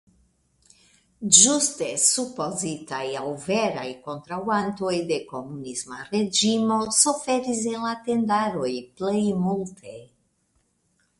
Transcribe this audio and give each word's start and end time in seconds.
Ĝuste 1.39 1.89
supozitaj 2.03 3.01
aŭ 3.19 3.25
veraj 3.43 3.85
kontraŭantoj 4.07 4.93
de 5.11 5.19
komunisma 5.33 5.99
reĝimo 6.15 6.77
suferis 7.03 7.63
en 7.73 7.85
la 7.87 7.93
tendaroj 8.09 8.71
plej 9.03 9.23
multe. 9.49 9.95